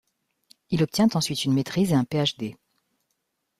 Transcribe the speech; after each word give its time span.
Il 0.71 0.81
obtient 0.81 1.09
ensuite 1.13 1.45
une 1.45 1.53
maitrise 1.53 1.91
et 1.91 1.93
un 1.93 2.05
Ph.D. 2.05 2.57